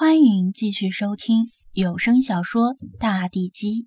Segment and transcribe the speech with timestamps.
[0.00, 3.82] 欢迎继续收听有声小说《大地基》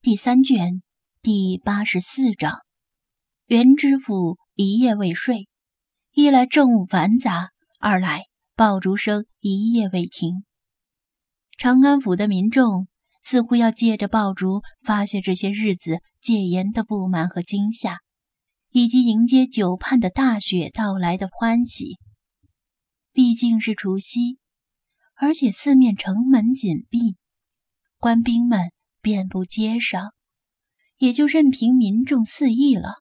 [0.00, 0.82] 第三卷
[1.20, 2.60] 第八十四章。
[3.44, 5.46] 袁知府一夜未睡，
[6.12, 8.22] 一来政务繁杂，二来
[8.56, 10.46] 爆竹声一夜未停。
[11.58, 12.88] 长安府的民众
[13.22, 17.98] 似乎要借着爆竹发泄这些日子戒严的不满和惊吓，
[18.70, 21.98] 以及迎接久盼的大雪到来的欢喜。
[23.12, 24.38] 毕竟是除夕。
[25.16, 27.16] 而且四面城门紧闭，
[27.98, 30.12] 官兵们遍布街上，
[30.98, 32.94] 也就任凭民众肆意了。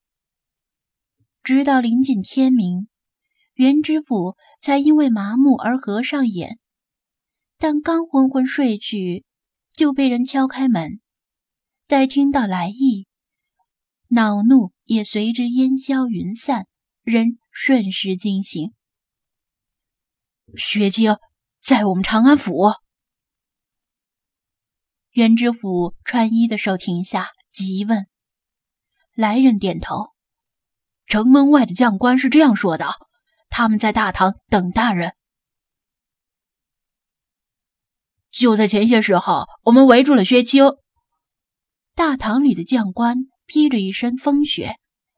[1.41, 2.87] 直到临近天明，
[3.55, 6.59] 袁知府才因为麻木而合上眼，
[7.57, 9.25] 但刚昏昏睡去，
[9.73, 11.01] 就被人敲开门。
[11.87, 13.07] 待听到来意，
[14.09, 16.67] 恼怒也随之烟消云散，
[17.01, 18.71] 人瞬时惊醒。
[20.55, 21.17] 薛青。
[21.63, 22.73] 在我们长安府，
[25.11, 28.05] 袁知府穿衣的手停下，急问
[29.15, 30.09] ：“来人，点头。
[31.05, 32.89] 城门外的将官是这样说的，
[33.47, 35.15] 他们在大堂等大人。
[38.29, 40.65] 就在前些时候，我们围住了薛青。
[41.95, 44.75] 大堂里的将官披着一身风雪，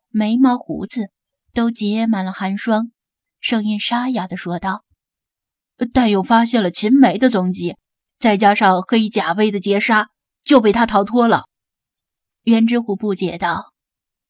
[0.10, 1.12] 眉毛胡子
[1.56, 2.92] 都结满了寒霜，
[3.40, 4.86] 声音沙哑的说道。”
[5.94, 7.76] 但又发现了秦梅的踪迹，
[8.18, 10.10] 再加上黑甲卫的劫杀，
[10.44, 11.50] 就被他逃脱了。
[12.44, 13.74] 袁知府不解道：“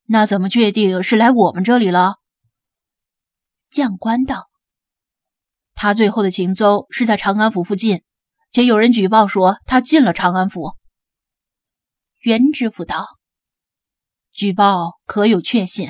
[0.09, 2.15] 那怎么确定是来我们这里了？”
[3.69, 4.49] 将官道
[5.75, 8.01] ：“他最后的行踪是在长安府附近，
[8.51, 10.73] 且有人举报说他进了长安府。”
[12.21, 13.19] 袁知府道
[14.33, 15.89] ：“举报可有确信？”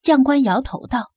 [0.00, 1.12] 将官摇头道：“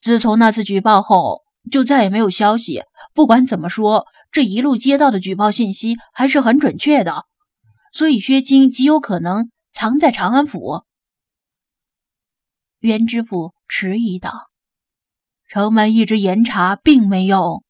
[0.00, 2.82] 自从那次举报后。”就再也没有消息。
[3.14, 7.24] 不管怎么说，这一路接到的举报信息还是很准确的，
[7.92, 10.84] 所以薛青极有可能藏在长安府。
[12.80, 14.50] 袁知府迟疑道
[15.48, 17.64] ：“城门一直严查，并没用。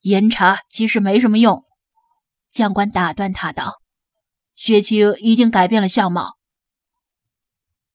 [0.00, 1.64] 严查其实没什么用。”
[2.52, 3.80] 将官打断他道
[4.56, 6.36] ：“薛青已经改变了相貌。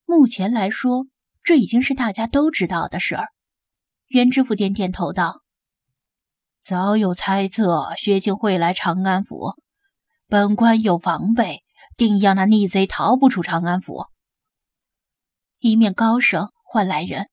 [0.05, 1.07] 目前来说，
[1.43, 3.27] 这已经是大家都知道的事儿。”
[4.07, 5.41] 袁知府点点头道
[6.61, 9.55] ：“早有猜测，薛青会来长安府，
[10.27, 11.63] 本官有防备，
[11.97, 14.05] 定要那逆贼逃不出长安府。”
[15.59, 17.29] 一面高声唤来人。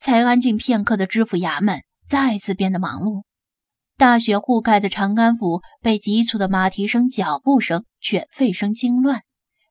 [0.00, 3.24] 才安静片刻的知府衙门再次变得忙碌。
[3.98, 9.22] 大雪覆盖的长安府被急促的马蹄声、脚步声、犬吠声惊乱，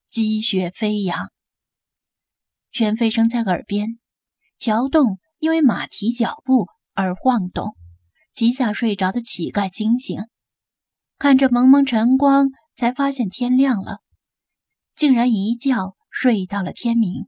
[0.08, 1.32] 积雪飞扬。
[2.72, 4.00] 犬吠声在耳边
[4.58, 5.20] 桥洞。
[5.46, 7.76] 因为马蹄脚步而晃动，
[8.34, 10.24] 几下睡着的乞丐惊醒，
[11.20, 14.00] 看着蒙蒙晨光，才发现天亮了，
[14.96, 17.28] 竟然一觉睡到了天明，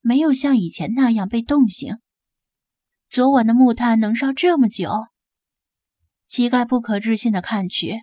[0.00, 1.98] 没有像以前那样被冻醒。
[3.08, 4.90] 昨晚的木炭能烧这么久？
[6.26, 8.00] 乞丐不可置信的看去，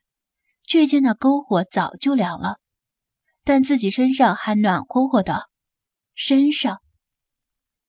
[0.66, 2.60] 却见那篝火早就凉了，
[3.44, 5.50] 但自己身上还暖和和的，
[6.16, 6.82] 身上。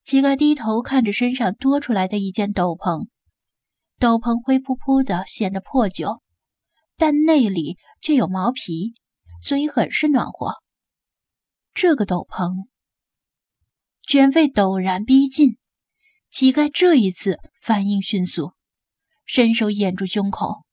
[0.09, 3.09] 乞丐低头看着身上多出来的一件斗篷，
[3.99, 6.23] 斗篷灰扑扑的，显得破旧，
[6.97, 8.95] 但内里却有毛皮，
[9.43, 10.63] 所以很是暖和。
[11.75, 12.69] 这个斗篷，
[14.03, 15.59] 卷费陡然逼近，
[16.31, 18.55] 乞丐这一次反应迅速，
[19.27, 20.65] 伸手掩住胸口。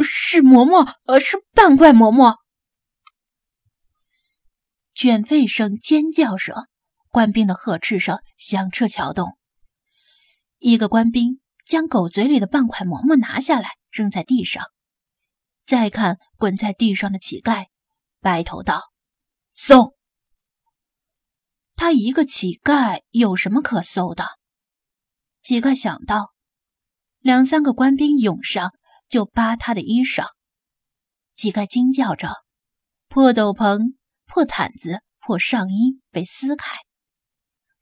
[0.00, 2.36] 是嬷嬷，呃，是半怪嬷嬷。
[4.94, 6.66] 卷费声、尖叫声。
[7.14, 9.38] 官兵的呵斥声响彻桥洞。
[10.58, 14.64] 一个官兵将狗嘴里的半块馍馍拿下来，扔在地上。
[15.64, 17.68] 再看滚在地上的乞丐，
[18.18, 18.90] 白头道
[19.54, 19.94] ：“搜！”
[21.76, 24.26] 他一个乞丐有什么可搜的？
[25.40, 26.34] 乞丐想到，
[27.20, 28.72] 两三个官兵涌上，
[29.08, 30.26] 就扒他的衣裳。
[31.36, 32.32] 乞丐惊叫着
[33.06, 33.94] ：“破斗篷、
[34.26, 36.74] 破毯子、破上衣被撕开。”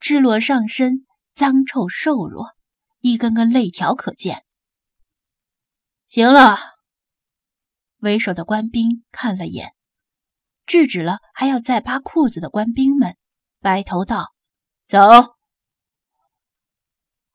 [0.04, 2.56] 赤裸上身，脏臭瘦弱，
[2.98, 4.44] 一根根肋条可见。
[6.08, 6.58] 行了，
[7.98, 9.74] 为首的官兵看了眼，
[10.66, 13.16] 制止了还要再扒裤子的官兵们，
[13.60, 14.34] 白头道
[14.88, 14.98] ：“走。”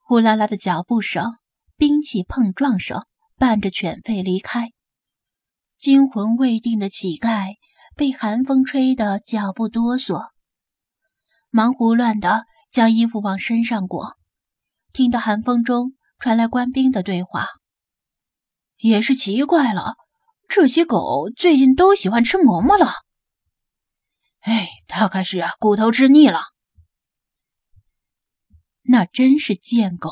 [0.03, 1.37] 呼啦啦的脚步声，
[1.77, 3.05] 兵器碰撞声，
[3.37, 4.73] 伴着犬吠离开。
[5.77, 7.55] 惊魂未定的乞丐
[7.95, 10.31] 被寒风吹得脚步哆嗦，
[11.49, 12.45] 忙胡乱的。
[12.69, 14.17] 将衣服往身上裹，
[14.93, 17.47] 听到寒风中传来官兵的对话。
[18.77, 19.95] 也是奇怪了，
[20.47, 22.91] 这些狗最近都喜欢吃馍馍了。
[24.41, 26.41] 哎，大概是啊，骨头吃腻了。
[28.83, 30.11] 那真是贱狗！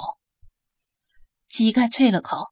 [1.47, 2.47] 乞丐啐了口，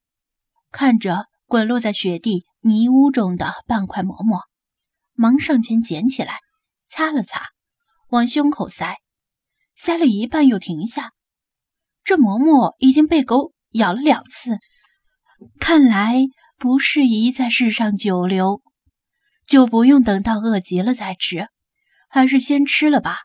[0.72, 4.44] 看着滚落在雪地泥污中的半块馍馍，
[5.14, 6.40] 忙上前捡起来，
[6.88, 7.50] 擦了擦，
[8.10, 9.00] 往胸口塞，
[9.75, 11.14] 塞了一半又停下。
[12.04, 14.60] 这馍馍已经被狗咬了两次，
[15.60, 16.25] 看来
[16.58, 18.62] 不适宜在世上久留，
[19.46, 21.48] 就不用等到饿极了再吃，
[22.10, 23.20] 还是先吃了吧，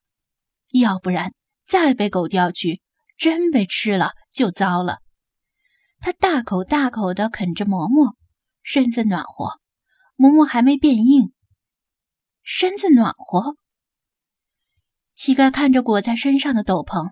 [0.73, 1.33] 要不然
[1.67, 2.83] 再被狗叼去。
[3.21, 4.99] 真被吃了就糟了。
[5.99, 8.17] 他大口大口地啃着馍馍，
[8.63, 9.59] 身子暖和，
[10.15, 11.33] 馍馍还没变硬，
[12.45, 13.57] 身子暖和。
[15.19, 17.11] 乞丐看着裹在身上的斗篷，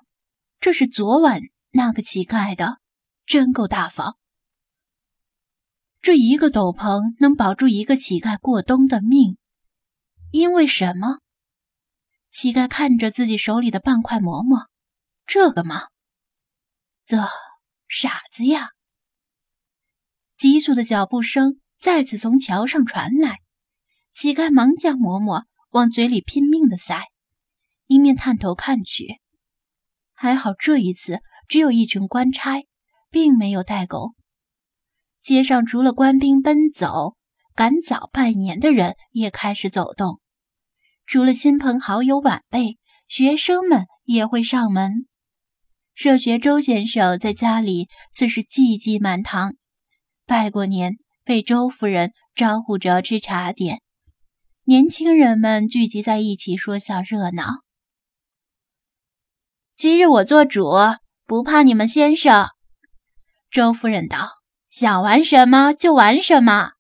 [0.61, 1.41] 这是昨晚
[1.73, 2.79] 那个乞丐的，
[3.27, 4.17] 真够大方。
[6.01, 9.39] 这一个斗篷能保住一个乞丐过冬的命，
[10.31, 11.19] 因为什么？
[12.29, 14.69] 乞丐看着自己手里的半块馍馍，
[15.27, 15.89] 这个嘛。
[17.07, 17.19] 这
[17.89, 18.69] 傻子呀！
[20.37, 23.41] 急促的脚步声再次从桥上传来，
[24.13, 27.03] 乞丐忙将馍馍往嘴里拼命的塞，
[27.87, 29.21] 一面探头看去。
[30.13, 32.65] 还好这一次只有一群官差，
[33.11, 34.15] 并没有带狗。
[35.21, 37.17] 街上除了官兵奔走
[37.55, 40.21] 赶早拜年的人也开始走动，
[41.05, 42.79] 除了亲朋好友晚辈，
[43.09, 45.07] 学生们也会上门。
[45.95, 49.55] 社学周先生在家里自是济济满堂，
[50.27, 53.81] 拜过年被周夫人招呼着吃茶点，
[54.65, 57.66] 年轻人们聚集在一起说笑热闹。
[59.77, 60.71] 今日我做主，
[61.27, 62.49] 不怕你们先生。
[63.51, 64.31] 周夫人道
[64.71, 66.71] ：“想玩什么就玩什么。”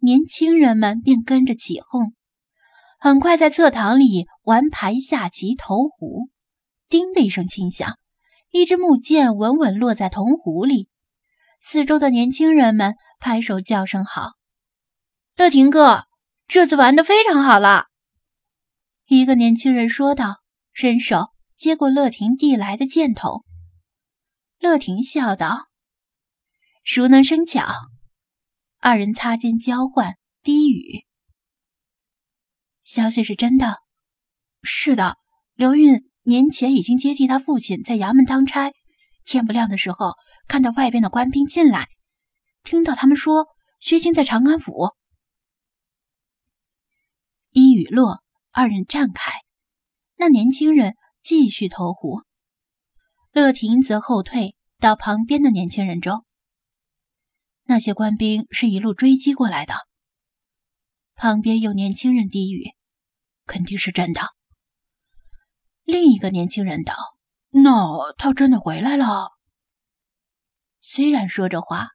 [0.00, 2.12] 年轻人们便跟着起哄，
[3.00, 6.28] 很快在侧堂里玩牌、下棋、投壶，
[6.90, 7.96] 叮的一声轻响。
[8.50, 10.90] 一支木剑稳稳落在铜壶里，
[11.62, 14.32] 四周的年轻人们拍手叫声好。
[15.34, 16.04] 乐亭哥，
[16.46, 17.86] 这次玩的非常好了。
[19.06, 20.42] 一个年轻人说道，
[20.74, 23.44] 伸手接过乐婷递来的箭头。
[24.58, 25.68] 乐婷笑道
[26.84, 27.66] ：“熟能生巧。”
[28.78, 31.06] 二人擦肩交换，低语
[32.82, 33.78] ：“消息是真的
[34.62, 35.16] ？”“是的，
[35.54, 38.72] 刘运。”年前已经接替他父亲在衙门当差，
[39.24, 40.14] 天不亮的时候
[40.48, 41.86] 看到外边的官兵进来，
[42.64, 43.46] 听到他们说
[43.78, 44.96] 薛青在长安府。
[47.52, 49.30] 一雨落，二人站开，
[50.16, 52.22] 那年轻人继续投壶，
[53.32, 56.24] 乐亭则后退到旁边的年轻人中。
[57.64, 59.74] 那些官兵是一路追击过来的。
[61.16, 62.62] 旁边有年轻人低语
[63.44, 64.20] ：“肯定是真的。”
[65.82, 66.94] 另一个年轻人道
[67.50, 69.30] ：“那他真的回来了。”
[70.80, 71.88] 虽然说着话，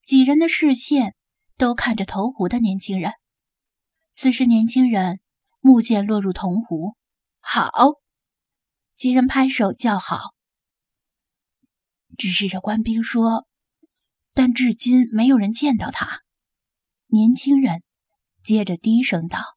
[0.00, 1.14] 几人的视线
[1.58, 3.12] 都看着投壶的年轻人。
[4.14, 5.20] 此时，年轻人
[5.60, 6.96] 木剑落入铜壶，
[7.40, 7.70] 好，
[8.96, 10.34] 几人拍手叫好。
[12.16, 13.46] 只是这官兵说，
[14.32, 16.22] 但至今没有人见到他。
[17.06, 17.82] 年轻人
[18.42, 19.56] 接着低声道：“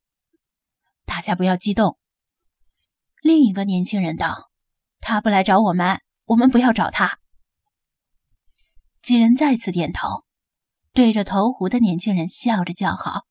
[1.05, 1.97] 大家不要激动。”
[3.21, 4.49] 另一个年轻人道
[4.99, 7.19] ：“他不来找我们，我们不要找他。”
[9.01, 10.25] 几人再次点头，
[10.93, 13.25] 对着投壶的年轻人笑着叫好。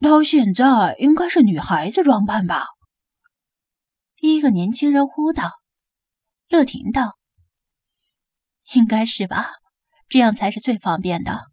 [0.00, 2.66] 他现在应该是女孩子装扮吧？
[4.18, 5.50] 第一个年轻人呼道。
[6.48, 7.18] 乐婷道
[8.74, 9.46] ：“应该是吧，
[10.08, 11.46] 这样才是最方便的。”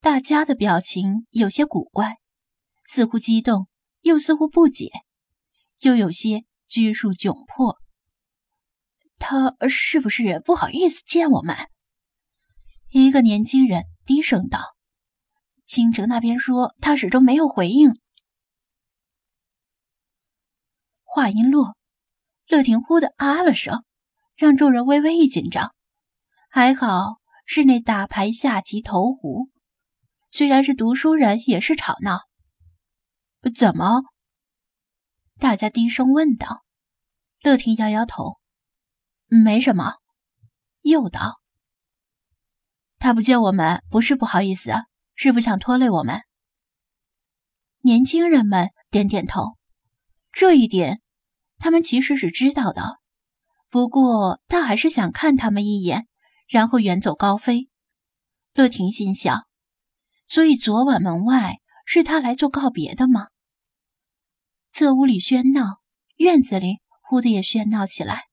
[0.00, 2.16] 大家的表情有些古怪，
[2.84, 3.68] 似乎激动。
[4.02, 4.90] 又似乎不解，
[5.80, 7.78] 又有些拘束窘迫。
[9.18, 11.56] 他是不是不好意思见我们？
[12.90, 14.60] 一个年轻人低声道
[15.66, 18.00] ：“京城那边说他始终没有回应。”
[21.10, 21.74] 话音落，
[22.46, 23.82] 乐婷忽的啊了声，
[24.36, 25.74] 让众人微微一紧张。
[26.50, 29.48] 还好是那打牌、下棋、投壶，
[30.30, 32.20] 虽然是读书人，也是吵闹。
[33.54, 34.02] 怎么？
[35.38, 36.64] 大家低声问道。
[37.40, 38.38] 乐婷摇摇头，
[39.28, 39.94] 没什么。
[40.82, 41.40] 又道
[42.98, 44.72] ：“他不见我们，不是不好意思，
[45.14, 46.22] 是不想拖累我们。”
[47.82, 49.57] 年轻人们点点头，
[50.38, 51.02] 这一点
[51.58, 53.00] 他们其实是知道的。
[53.68, 56.06] 不过他还是想看他们一眼，
[56.46, 57.68] 然后远走高飞。
[58.54, 59.48] 乐婷心想：
[60.28, 63.30] 所以昨晚门外是他来做告别的吗？
[64.70, 65.80] 侧屋里喧闹，
[66.18, 68.28] 院子里忽的也喧闹起来。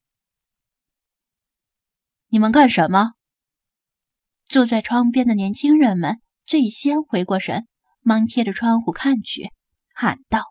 [2.27, 3.13] 你们干什么？
[4.45, 7.67] 坐在窗边的年轻人们最先回过神，
[8.01, 9.51] 忙贴着窗户看去，
[9.95, 10.43] 喊道：“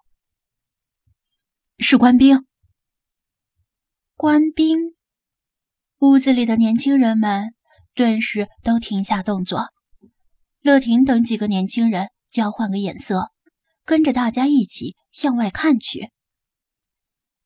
[1.78, 2.46] 是官兵！”
[4.16, 4.94] 官兵！
[5.98, 7.54] 屋子里的年轻人们
[7.94, 9.72] 顿时都停下动作。
[10.60, 13.30] 乐婷等几个年轻人交换个眼色，
[13.84, 16.10] 跟着大家一起向外看去。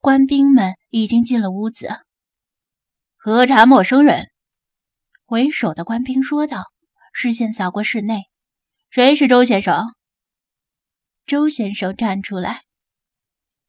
[0.00, 1.88] 官兵们已经进了屋子，
[3.16, 4.30] 核查陌生人。
[5.26, 6.64] 为首的官兵说道，
[7.12, 8.22] 视线扫过室内。
[8.90, 9.84] 谁是周先生？
[11.26, 12.62] 周先生站出来，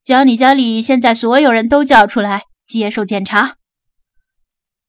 [0.04, 3.58] 将你家里现在所有人都叫出来接受检查。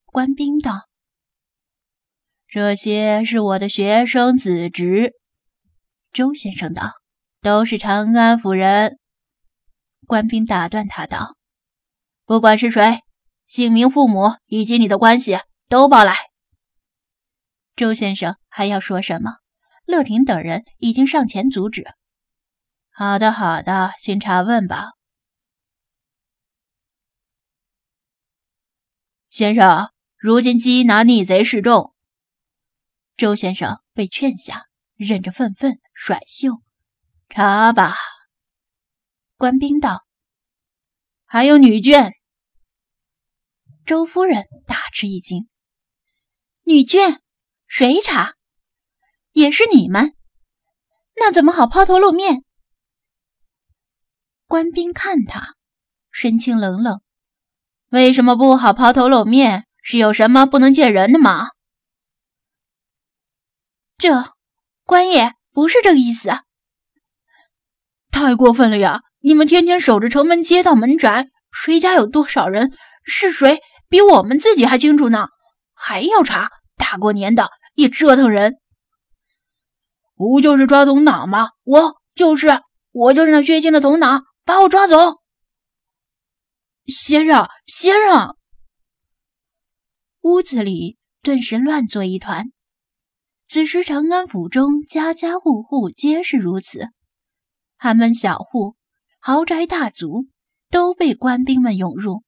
[0.07, 0.89] 官兵道
[2.49, 5.13] ：“这些是我的学生子侄。”
[6.13, 6.93] 周先生道
[7.41, 8.99] ：“都是长安府人。”
[10.07, 11.37] 官兵打断他道
[12.27, 13.01] ：“不管是谁，
[13.47, 15.39] 姓名、父母以及你的关系
[15.69, 16.15] 都报来。”
[17.77, 19.37] 周先生还要说什么？
[19.87, 21.85] 乐婷等人已经上前阻止。
[22.91, 24.91] 好的，好的，请查问吧，
[29.31, 29.91] 先生。
[30.19, 31.95] 如今缉拿逆贼示众，
[33.17, 36.61] 周先生被劝下，忍着愤愤甩袖。
[37.29, 37.95] 查吧。
[39.37, 40.05] 官兵道
[41.25, 42.13] ：“还有女眷。”
[43.87, 45.49] 周夫人大吃一惊
[46.67, 47.21] ：“女眷？
[47.67, 48.35] 谁查？
[49.33, 50.15] 也是你们？
[51.15, 52.43] 那怎么好抛头露面？”
[54.45, 55.55] 官兵看他，
[56.11, 57.01] 神情冷冷
[57.91, 61.49] ：“为什么不好抛头露面？”是有什么不能见人的吗？
[63.97, 64.33] 这
[64.85, 66.31] 官爷不是这个意思，
[68.13, 69.01] 太过分了呀！
[69.21, 72.71] 你们天天守着城门街道门宅，谁家有多少人，
[73.05, 75.29] 是谁比我们自己还清楚呢？
[75.75, 76.51] 还要查？
[76.77, 78.59] 大过年的也折腾人！
[80.15, 81.49] 不就是抓头脑吗？
[81.65, 82.61] 我就是，
[82.93, 84.97] 我就是那血腥的头脑，把我抓走！
[86.91, 88.37] 先生，先生！
[90.23, 92.51] 屋子里顿时乱作一团。
[93.47, 96.89] 此时长安府中家家户户皆是如此，
[97.79, 98.75] 寒门小户、
[99.21, 100.27] 豪宅大族
[100.69, 102.25] 都被官兵们涌入，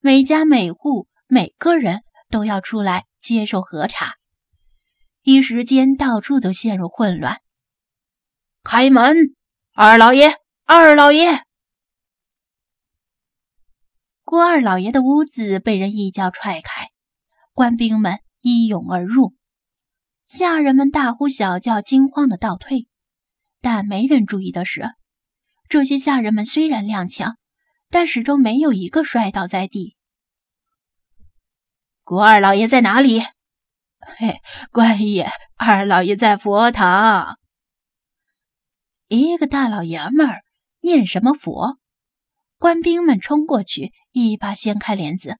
[0.00, 4.16] 每家每户每个人都要出来接受核查，
[5.22, 7.40] 一时间到处都陷入混乱。
[8.62, 9.16] 开门，
[9.72, 10.34] 二老爷，
[10.66, 11.45] 二老爷！
[14.26, 16.90] 郭二老爷的屋子被人一脚踹开。
[17.52, 19.36] 官兵们一涌而入，
[20.26, 22.88] 下人们大呼小叫，惊慌的倒退。
[23.60, 24.90] 但没人注意的是，
[25.68, 27.36] 这些下人们虽然踉跄，
[27.88, 29.94] 但始终没有一个摔倒在地。
[32.02, 33.20] 郭二老爷在哪里？
[34.00, 34.40] 嘿，
[34.72, 37.38] 官爷，二老爷在佛堂。
[39.06, 40.42] 一个大老爷们儿
[40.80, 41.78] 念什么佛？
[42.58, 43.92] 官兵们冲过去，
[44.24, 45.38] 一把掀开帘子。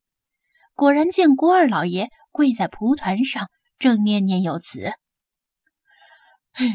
[0.74, 4.92] 果然见郭二老爷跪在蒲团上，正念念有词：“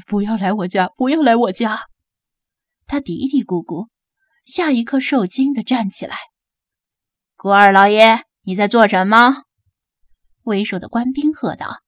[0.07, 1.87] 不要来我家，不要来我家。”
[2.87, 3.89] 他嘀嘀咕咕，
[4.43, 6.17] 下一刻受惊的站起来。
[7.37, 9.43] 郭二老爷，你在做什么？
[10.43, 11.81] 为首的官兵喝道：“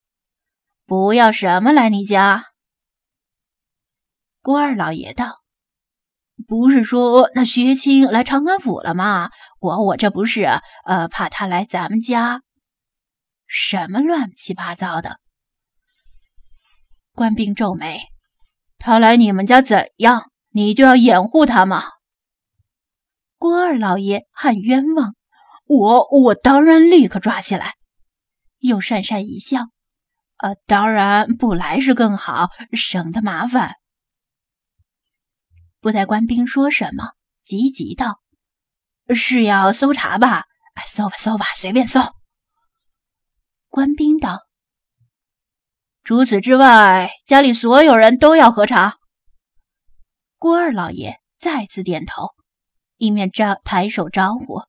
[0.86, 2.46] 不要什么来你家。”
[4.44, 5.43] 郭二老爷道。
[6.48, 9.30] 不是说那薛青来长安府了吗？
[9.60, 10.44] 我我这不是
[10.86, 12.42] 呃怕他来咱们家，
[13.48, 15.20] 什么乱七八糟的！
[17.14, 18.10] 官兵皱眉，
[18.78, 20.32] 他来你们家怎样？
[20.56, 21.84] 你就要掩护他吗？
[23.38, 25.16] 郭二老爷喊冤枉，
[25.66, 27.74] 我我当然立刻抓起来，
[28.60, 29.68] 又讪讪一笑，
[30.38, 33.76] 呃，当然不来是更好，省得麻烦。
[35.84, 37.12] 不待官兵说什么，
[37.44, 38.22] 急急道
[39.14, 40.46] ：“是要搜查吧？
[40.86, 42.00] 搜吧，搜吧，随便搜。”
[43.68, 44.48] 官兵道
[46.06, 48.96] ：“除此之外，家里所有人都要核查。”
[50.40, 52.30] 郭二老爷再次点头，
[52.96, 54.62] 一面招抬手招呼：“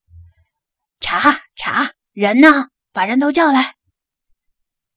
[0.99, 2.71] 查查人呢？
[2.91, 3.77] 把人都叫来。”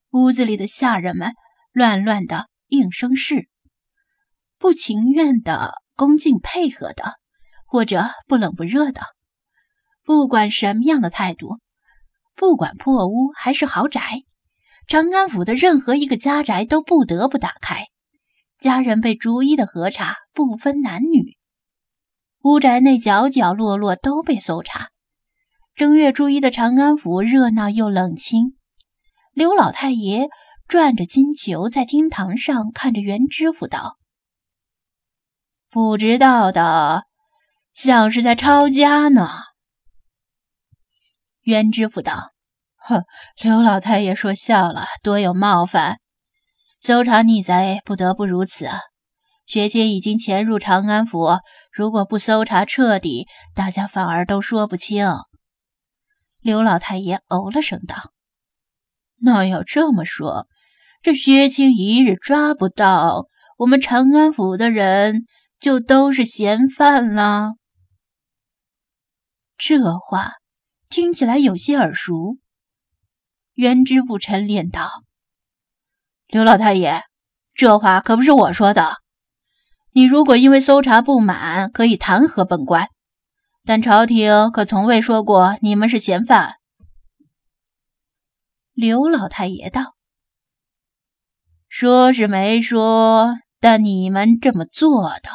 [0.10, 1.36] 屋子里的下人们
[1.72, 3.48] 乱乱的应声是，
[4.58, 5.76] 不情愿的。
[5.98, 7.16] 恭敬配合的，
[7.66, 9.02] 或者不冷不热的，
[10.06, 11.58] 不管什么样的态度，
[12.36, 14.22] 不管破屋还是豪宅，
[14.88, 17.88] 长安府的任何一个家宅都不得不打开，
[18.60, 21.36] 家人被逐一的核查，不分男女。
[22.44, 24.90] 屋宅内角角落落都被搜查。
[25.76, 28.56] 正月初一的长安府热闹又冷清。
[29.34, 30.30] 刘老太爷
[30.68, 33.98] 转着金球，在厅堂上看着袁知府道
[35.70, 37.04] ：“不知道的，
[37.74, 39.30] 像是在抄家呢。”
[41.44, 42.32] 袁知府道
[42.78, 43.04] ：“呵，
[43.42, 46.00] 刘老太爷说笑了，多有冒犯。
[46.80, 48.70] 搜查逆贼，不得不如此。
[49.46, 51.40] 薛青已经潜入长安府，
[51.72, 55.08] 如果不搜查彻底，大家反而都说不清。”
[56.42, 57.96] 刘老太爷哦了声道
[59.20, 60.48] ：“那要这么说，
[61.02, 65.26] 这薛青一日抓不到，我们长安府的人
[65.60, 67.56] 就都是嫌犯了。”
[69.58, 70.34] 这话。
[70.90, 72.38] 听起来有些耳熟，
[73.56, 75.04] 袁知府沉脸道
[76.28, 77.02] ：“刘老太爷，
[77.54, 78.96] 这话可不是我说的。
[79.92, 82.88] 你如果因为搜查不满，可以弹劾本官，
[83.66, 86.56] 但朝廷可从未说过你们是嫌犯。”
[88.72, 89.98] 刘老太爷道
[91.68, 95.30] ：“说是没说，但你们这么做的。”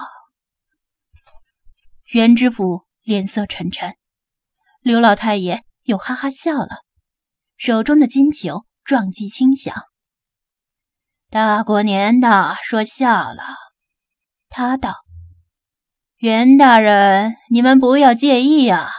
[2.13, 3.95] 袁知府脸色沉沉。
[4.83, 6.83] 刘老太爷又哈哈笑了，
[7.57, 9.75] 手中的金球撞击轻响。
[11.31, 13.43] 大过年的说笑了，
[14.51, 14.93] 他道
[16.21, 18.91] ：“袁大人，你们不要介意啊。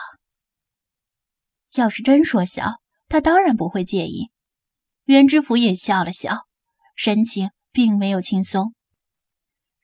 [1.75, 2.79] 要是真说笑，
[3.09, 4.31] 他当然不会介意。”
[5.05, 6.47] 袁知府也笑了笑，
[6.95, 8.73] 神情并没有轻松。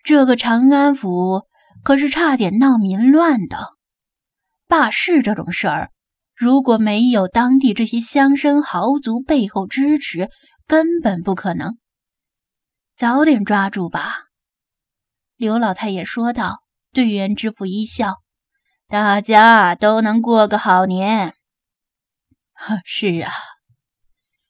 [0.03, 1.45] 这个长安府
[1.83, 3.73] 可是差点闹民乱的。
[4.67, 5.91] 罢市这种事儿，
[6.35, 10.29] 如果没有当地这些乡绅豪族背后支持，
[10.67, 11.77] 根本不可能。
[12.95, 14.25] 早点抓住吧，
[15.35, 18.17] 刘老太爷说道，对袁知府一笑
[18.87, 21.33] ：“大家都能过个好年。
[22.85, 23.31] ”是啊，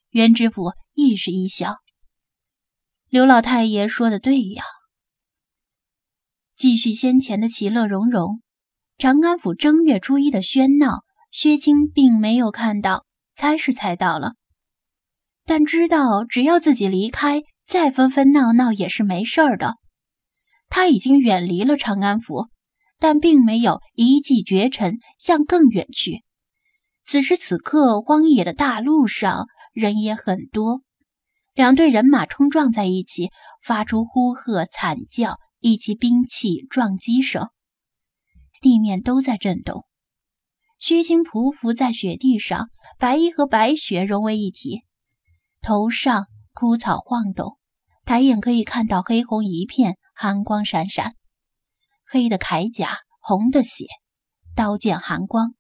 [0.09, 1.77] 袁知府亦是一笑。
[3.07, 4.63] 刘老太爷说的对呀，
[6.59, 8.41] 继续先前的其乐融融。
[8.97, 14.33] 长安府正月初一的喧闹，薛青并没有看到，猜是猜到了，
[15.45, 19.75] 但知道只要自己离开，再纷纷闹闹也是没事儿的。
[20.67, 22.49] 他已经远离了长安府，
[22.99, 26.25] 但并没有一骑绝尘向更远去。
[27.05, 30.81] 此时此刻，荒野的大路上人也很多，
[31.53, 33.29] 两队人马冲撞在一起，
[33.63, 37.49] 发出呼喝、惨叫以及兵器撞击声。
[38.61, 39.85] 地面都在震动，
[40.79, 44.83] 虚惊匍匐在雪地上，白衣和白雪融为一体，
[45.61, 47.57] 头上枯草晃动，
[48.03, 51.13] 抬眼可以看到黑红一片，寒光闪闪，
[52.05, 53.85] 黑的铠甲，红的血，
[54.55, 55.55] 刀剑寒光。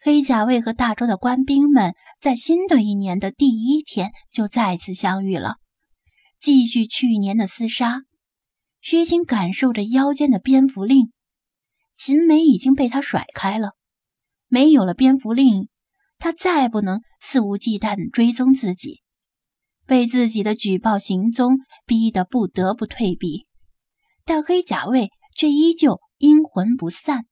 [0.00, 5.56] 黑甲卫和大周的官兵们在新的一年的第一天就再次相遇了，
[6.40, 8.04] 继续去年的厮杀。
[8.80, 11.12] 薛青感受着腰间的蝙蝠令。
[11.94, 13.72] 秦梅已经被他甩开了，
[14.46, 15.68] 没有了蝙蝠令，
[16.18, 19.02] 他再不能肆无忌惮地追踪自己，
[19.84, 23.46] 被自己的举报行踪逼得不得不退避，
[24.24, 27.26] 但黑甲卫却依旧阴魂不散，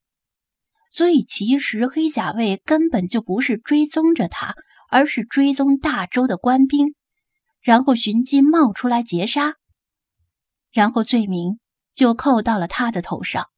[0.91, 4.53] 所以其实黑甲卫根本就不是追踪着他，
[4.89, 6.93] 而是追踪大周的官兵，
[7.61, 9.55] 然后寻机冒出来劫杀，
[10.77, 11.59] 然后罪名
[11.95, 13.49] 就扣到了他的头上。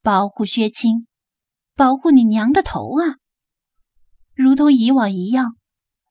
[0.00, 1.06] 保护薛青，
[1.74, 3.18] 保护你娘的头啊！
[4.32, 5.58] 如同以往一样，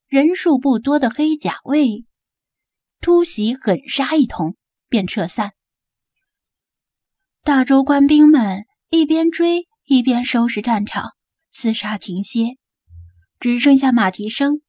[0.05, 2.05] 人数不多的黑甲卫
[3.01, 4.57] 突袭狠杀一通，
[4.89, 5.53] 便撤散。
[7.41, 11.13] 大周官兵们一边追一边收拾战场，
[11.51, 12.57] 厮杀停歇，
[13.39, 14.61] 只剩下马蹄声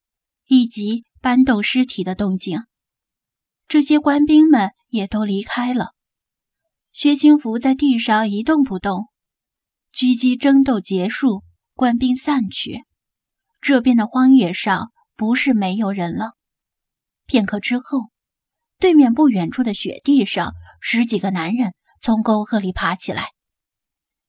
[0.46, 2.64] 以及搬动尸体的动静。
[3.68, 5.94] 这些官兵们也都离开了。
[6.92, 9.08] 薛青福在地上一动不动。
[9.92, 11.42] 狙击争斗结束，
[11.74, 12.84] 官兵散去，
[13.60, 16.34] 这边的荒野上不是没有人了。
[17.26, 18.10] 片刻之后，
[18.78, 23.30] 对面不远处的雪地上，十几个男人从沟壑里爬起来。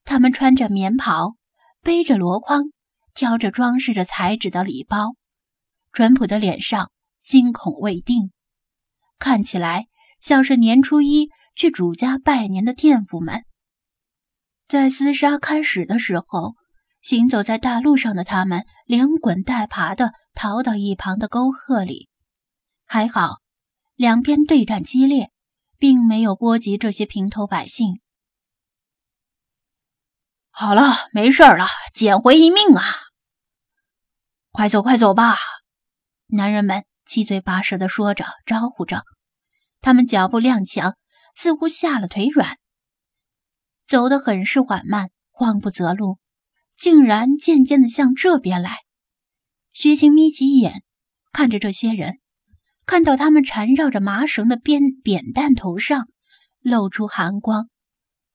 [0.04, 1.36] 他们穿着棉袍，
[1.82, 2.72] 背着箩筐，
[3.14, 5.16] 挑着装饰着彩纸的礼包，
[5.94, 6.92] 淳朴的脸上
[7.24, 8.32] 惊恐未定，
[9.20, 9.88] 看起来
[10.22, 13.44] 像是年初一去主家拜年的佃户们。
[14.68, 16.56] 在厮杀开始的时候，
[17.02, 22.08] 行走在大路上的他们连滚带爬的逃到一旁的沟壑里。
[22.86, 23.42] 还好，
[23.96, 25.32] 两边对战激烈，
[25.78, 28.00] 并没有波及这些平头百姓。
[30.52, 32.84] 好了，没事了，捡回一命啊！
[34.52, 35.38] 快走，快走吧！
[36.28, 39.04] 男人们七嘴八舌的说着，招呼着。
[39.82, 40.94] 他们脚步踉跄，
[41.36, 42.58] 似乎下了腿软，
[43.86, 46.20] 走得很是缓慢，慌不择路，
[46.78, 48.78] 竟然渐渐的向这边来。
[49.74, 50.84] 薛青眯起眼，
[51.34, 52.20] 看着这些人，
[52.86, 56.08] 看到他们缠绕着麻绳的扁扁担头上
[56.62, 57.70] 露出寒光，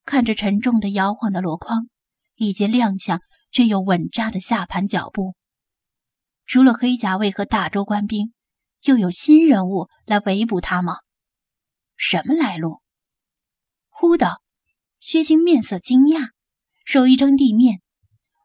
[0.04, 1.88] 看着沉重的摇晃的箩筐。
[2.38, 5.34] 以及踉跄却又稳扎的下盘脚步。
[6.44, 8.34] 除了黑甲卫和大周官兵，
[8.82, 10.98] 又有新人物来围捕他吗？
[11.96, 12.80] 什么来路？
[13.88, 14.40] 忽的，
[15.00, 16.30] 薛青面色惊讶，
[16.84, 17.80] 手一撑地面，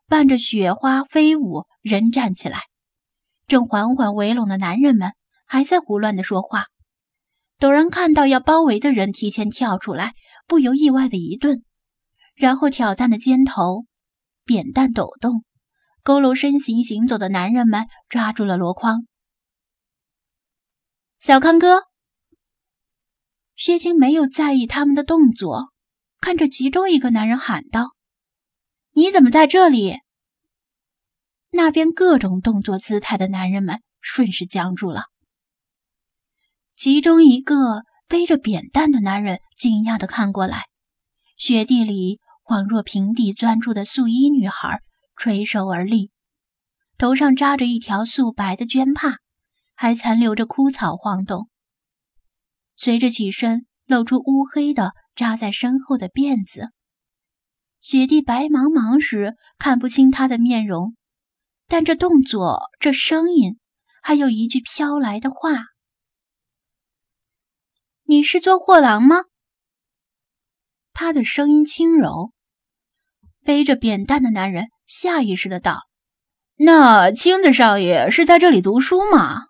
[0.08, 2.64] 伴着雪花飞舞，人站起来。
[3.48, 5.14] 正缓缓围拢的男人们
[5.46, 6.68] 还在胡乱的说话。
[7.60, 10.14] 陡然看到要包围的人提前跳出来，
[10.48, 11.64] 不由意外的一顿。
[12.34, 13.86] 然后挑担的肩头，
[14.46, 15.44] 扁担抖动，
[16.04, 19.06] 佝偻身形行走的男人们抓住了箩筐。
[21.18, 21.84] 小康哥，
[23.62, 25.72] 薛青没有在意他们的动作，
[26.20, 27.92] 看着其中一个男人喊道
[28.96, 30.00] ：“你怎么在这里？”
[31.54, 35.04] 那边各种动作姿态的男人们顺势僵住了。
[36.76, 40.64] 其中一个背着扁担的男人惊讶的看过来，
[41.38, 42.20] 雪地里。
[42.44, 44.82] 恍若平地钻出的素衣女孩
[45.16, 46.10] 垂手而立，
[46.98, 49.20] 头上扎着一条素白的绢帕，
[49.76, 51.51] 还残留着枯草晃动。
[52.76, 56.70] 随着起身，露出乌黑的扎在身后的辫子。
[57.82, 60.96] 雪地白茫茫时看不清他的面容，
[61.68, 63.58] 但这动作、这声音，
[64.02, 65.66] 还有一句飘来的话
[68.06, 69.18] ：“你是做货郎吗？”
[70.94, 72.34] 他的声音轻柔。
[73.44, 75.88] 背着扁担的男人下意识的道
[76.58, 79.48] ：“那青子少爷是在这里读书吗？”